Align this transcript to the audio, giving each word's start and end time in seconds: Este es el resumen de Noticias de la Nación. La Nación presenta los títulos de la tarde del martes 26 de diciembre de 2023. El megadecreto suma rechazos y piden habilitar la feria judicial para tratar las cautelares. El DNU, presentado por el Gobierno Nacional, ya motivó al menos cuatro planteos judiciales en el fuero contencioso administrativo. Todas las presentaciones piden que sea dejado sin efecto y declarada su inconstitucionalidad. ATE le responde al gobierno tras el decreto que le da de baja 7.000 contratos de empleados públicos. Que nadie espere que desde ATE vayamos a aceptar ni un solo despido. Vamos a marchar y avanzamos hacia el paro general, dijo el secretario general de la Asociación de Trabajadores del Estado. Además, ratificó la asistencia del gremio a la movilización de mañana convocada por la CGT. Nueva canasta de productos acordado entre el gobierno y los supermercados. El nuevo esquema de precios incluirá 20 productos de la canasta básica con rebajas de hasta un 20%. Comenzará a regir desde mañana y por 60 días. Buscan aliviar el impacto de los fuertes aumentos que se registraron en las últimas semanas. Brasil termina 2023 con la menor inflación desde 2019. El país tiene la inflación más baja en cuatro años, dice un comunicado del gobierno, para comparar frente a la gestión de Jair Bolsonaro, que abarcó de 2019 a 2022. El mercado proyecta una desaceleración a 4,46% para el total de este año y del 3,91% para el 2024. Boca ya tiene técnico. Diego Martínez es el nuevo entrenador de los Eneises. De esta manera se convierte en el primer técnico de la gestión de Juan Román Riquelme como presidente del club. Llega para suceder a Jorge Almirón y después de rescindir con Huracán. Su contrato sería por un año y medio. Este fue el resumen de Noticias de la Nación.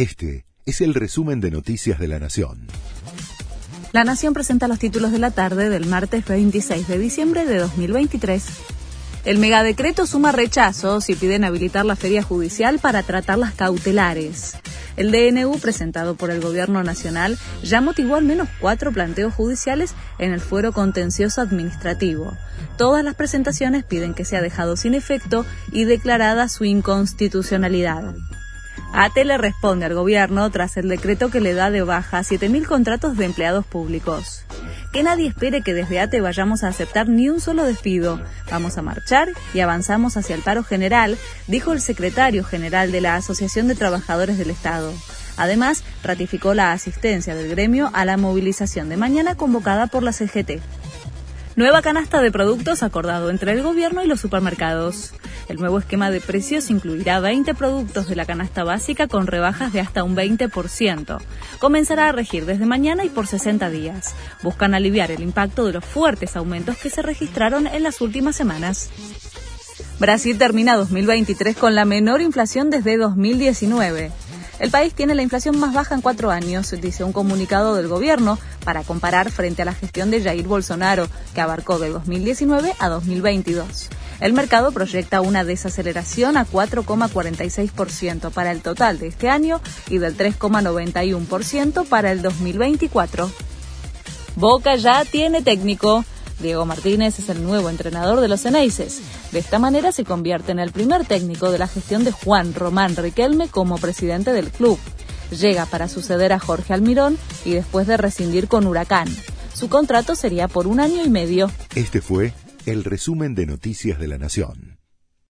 Este 0.00 0.46
es 0.64 0.80
el 0.80 0.94
resumen 0.94 1.42
de 1.42 1.50
Noticias 1.50 1.98
de 1.98 2.08
la 2.08 2.18
Nación. 2.18 2.68
La 3.92 4.02
Nación 4.02 4.32
presenta 4.32 4.66
los 4.66 4.78
títulos 4.78 5.12
de 5.12 5.18
la 5.18 5.30
tarde 5.30 5.68
del 5.68 5.84
martes 5.84 6.24
26 6.24 6.88
de 6.88 6.98
diciembre 6.98 7.44
de 7.44 7.58
2023. 7.58 8.42
El 9.26 9.38
megadecreto 9.38 10.06
suma 10.06 10.32
rechazos 10.32 11.10
y 11.10 11.16
piden 11.16 11.44
habilitar 11.44 11.84
la 11.84 11.96
feria 11.96 12.22
judicial 12.22 12.78
para 12.78 13.02
tratar 13.02 13.36
las 13.36 13.52
cautelares. 13.52 14.56
El 14.96 15.12
DNU, 15.12 15.58
presentado 15.58 16.14
por 16.14 16.30
el 16.30 16.40
Gobierno 16.40 16.82
Nacional, 16.82 17.38
ya 17.62 17.82
motivó 17.82 18.14
al 18.14 18.24
menos 18.24 18.48
cuatro 18.58 18.92
planteos 18.92 19.34
judiciales 19.34 19.92
en 20.18 20.32
el 20.32 20.40
fuero 20.40 20.72
contencioso 20.72 21.42
administrativo. 21.42 22.32
Todas 22.78 23.04
las 23.04 23.16
presentaciones 23.16 23.84
piden 23.84 24.14
que 24.14 24.24
sea 24.24 24.40
dejado 24.40 24.78
sin 24.78 24.94
efecto 24.94 25.44
y 25.72 25.84
declarada 25.84 26.48
su 26.48 26.64
inconstitucionalidad. 26.64 28.14
ATE 28.92 29.24
le 29.24 29.38
responde 29.38 29.86
al 29.86 29.94
gobierno 29.94 30.50
tras 30.50 30.76
el 30.76 30.88
decreto 30.88 31.30
que 31.30 31.40
le 31.40 31.54
da 31.54 31.70
de 31.70 31.82
baja 31.82 32.20
7.000 32.20 32.66
contratos 32.66 33.16
de 33.16 33.24
empleados 33.24 33.64
públicos. 33.64 34.44
Que 34.92 35.04
nadie 35.04 35.28
espere 35.28 35.62
que 35.62 35.74
desde 35.74 36.00
ATE 36.00 36.20
vayamos 36.20 36.64
a 36.64 36.68
aceptar 36.68 37.08
ni 37.08 37.28
un 37.28 37.40
solo 37.40 37.64
despido. 37.64 38.20
Vamos 38.50 38.78
a 38.78 38.82
marchar 38.82 39.28
y 39.54 39.60
avanzamos 39.60 40.16
hacia 40.16 40.34
el 40.34 40.42
paro 40.42 40.64
general, 40.64 41.16
dijo 41.46 41.72
el 41.72 41.80
secretario 41.80 42.42
general 42.42 42.90
de 42.90 43.00
la 43.00 43.14
Asociación 43.14 43.68
de 43.68 43.76
Trabajadores 43.76 44.38
del 44.38 44.50
Estado. 44.50 44.92
Además, 45.36 45.84
ratificó 46.02 46.52
la 46.54 46.72
asistencia 46.72 47.34
del 47.36 47.48
gremio 47.48 47.90
a 47.94 48.04
la 48.04 48.16
movilización 48.16 48.88
de 48.88 48.96
mañana 48.96 49.36
convocada 49.36 49.86
por 49.86 50.02
la 50.02 50.12
CGT. 50.12 50.60
Nueva 51.56 51.82
canasta 51.82 52.20
de 52.20 52.30
productos 52.30 52.82
acordado 52.82 53.28
entre 53.28 53.52
el 53.52 53.62
gobierno 53.62 54.04
y 54.04 54.06
los 54.06 54.20
supermercados. 54.20 55.12
El 55.48 55.56
nuevo 55.56 55.80
esquema 55.80 56.10
de 56.10 56.20
precios 56.20 56.70
incluirá 56.70 57.18
20 57.18 57.54
productos 57.54 58.08
de 58.08 58.14
la 58.14 58.24
canasta 58.24 58.62
básica 58.62 59.08
con 59.08 59.26
rebajas 59.26 59.72
de 59.72 59.80
hasta 59.80 60.04
un 60.04 60.14
20%. 60.14 61.18
Comenzará 61.58 62.08
a 62.08 62.12
regir 62.12 62.46
desde 62.46 62.66
mañana 62.66 63.04
y 63.04 63.08
por 63.08 63.26
60 63.26 63.68
días. 63.68 64.14
Buscan 64.42 64.74
aliviar 64.74 65.10
el 65.10 65.22
impacto 65.22 65.66
de 65.66 65.72
los 65.72 65.84
fuertes 65.84 66.36
aumentos 66.36 66.76
que 66.76 66.88
se 66.88 67.02
registraron 67.02 67.66
en 67.66 67.82
las 67.82 68.00
últimas 68.00 68.36
semanas. 68.36 68.88
Brasil 69.98 70.38
termina 70.38 70.76
2023 70.76 71.56
con 71.56 71.74
la 71.74 71.84
menor 71.84 72.22
inflación 72.22 72.70
desde 72.70 72.96
2019. 72.96 74.12
El 74.60 74.70
país 74.70 74.92
tiene 74.92 75.14
la 75.14 75.22
inflación 75.22 75.58
más 75.58 75.72
baja 75.72 75.94
en 75.94 76.02
cuatro 76.02 76.30
años, 76.30 76.70
dice 76.82 77.02
un 77.02 77.14
comunicado 77.14 77.74
del 77.74 77.88
gobierno, 77.88 78.38
para 78.62 78.84
comparar 78.84 79.30
frente 79.30 79.62
a 79.62 79.64
la 79.64 79.72
gestión 79.72 80.10
de 80.10 80.22
Jair 80.22 80.46
Bolsonaro, 80.46 81.08
que 81.34 81.40
abarcó 81.40 81.78
de 81.78 81.88
2019 81.88 82.74
a 82.78 82.88
2022. 82.90 83.88
El 84.20 84.34
mercado 84.34 84.70
proyecta 84.70 85.22
una 85.22 85.44
desaceleración 85.44 86.36
a 86.36 86.46
4,46% 86.46 88.30
para 88.32 88.52
el 88.52 88.60
total 88.60 88.98
de 88.98 89.06
este 89.06 89.30
año 89.30 89.62
y 89.88 89.96
del 89.96 90.14
3,91% 90.14 91.88
para 91.88 92.12
el 92.12 92.20
2024. 92.20 93.30
Boca 94.36 94.76
ya 94.76 95.06
tiene 95.06 95.40
técnico. 95.40 96.04
Diego 96.40 96.64
Martínez 96.64 97.18
es 97.18 97.28
el 97.28 97.42
nuevo 97.42 97.70
entrenador 97.70 98.20
de 98.20 98.28
los 98.28 98.44
Eneises. 98.44 99.00
De 99.32 99.38
esta 99.38 99.58
manera 99.58 99.92
se 99.92 100.04
convierte 100.04 100.52
en 100.52 100.58
el 100.58 100.72
primer 100.72 101.04
técnico 101.04 101.50
de 101.50 101.58
la 101.58 101.68
gestión 101.68 102.04
de 102.04 102.12
Juan 102.12 102.54
Román 102.54 102.96
Riquelme 102.96 103.48
como 103.48 103.78
presidente 103.78 104.32
del 104.32 104.50
club. 104.50 104.78
Llega 105.30 105.66
para 105.66 105.88
suceder 105.88 106.32
a 106.32 106.38
Jorge 106.38 106.72
Almirón 106.74 107.18
y 107.44 107.52
después 107.52 107.86
de 107.86 107.96
rescindir 107.96 108.48
con 108.48 108.66
Huracán. 108.66 109.08
Su 109.54 109.68
contrato 109.68 110.14
sería 110.14 110.48
por 110.48 110.66
un 110.66 110.80
año 110.80 111.04
y 111.04 111.10
medio. 111.10 111.50
Este 111.74 112.00
fue 112.00 112.32
el 112.66 112.84
resumen 112.84 113.34
de 113.34 113.46
Noticias 113.46 113.98
de 113.98 114.08
la 114.08 114.18
Nación. 114.18 114.69